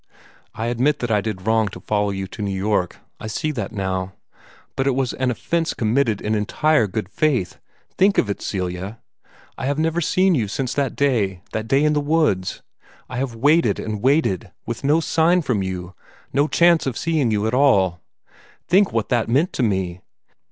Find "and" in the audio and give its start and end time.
13.79-14.01